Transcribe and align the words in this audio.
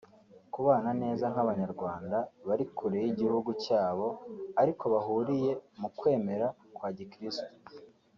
kubana 0.53 0.91
neza 1.01 1.25
nk’Abanyarwanda 1.31 2.17
bari 2.47 2.65
kure 2.77 2.99
y’igihugu 3.05 3.49
cyabo 3.63 4.07
ariko 4.61 4.83
bahuriye 4.93 5.51
mu 5.79 5.89
kwemera 5.97 6.47
kwa 6.75 6.89
gikirisitu 6.97 7.71